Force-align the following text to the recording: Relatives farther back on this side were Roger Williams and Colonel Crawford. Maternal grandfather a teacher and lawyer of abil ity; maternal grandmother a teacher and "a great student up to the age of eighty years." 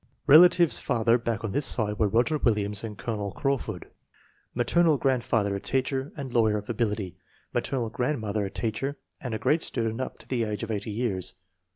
Relatives 0.25 0.79
farther 0.79 1.19
back 1.19 1.43
on 1.43 1.51
this 1.51 1.67
side 1.67 1.99
were 1.99 2.07
Roger 2.07 2.39
Williams 2.39 2.83
and 2.83 2.97
Colonel 2.97 3.31
Crawford. 3.33 3.85
Maternal 4.55 4.97
grandfather 4.97 5.55
a 5.55 5.59
teacher 5.59 6.11
and 6.17 6.33
lawyer 6.33 6.57
of 6.57 6.67
abil 6.71 6.93
ity; 6.93 7.17
maternal 7.53 7.91
grandmother 7.91 8.43
a 8.43 8.49
teacher 8.49 8.97
and 9.21 9.35
"a 9.35 9.37
great 9.37 9.61
student 9.61 10.01
up 10.01 10.17
to 10.17 10.27
the 10.27 10.43
age 10.43 10.63
of 10.63 10.71
eighty 10.71 10.89
years." 10.89 11.35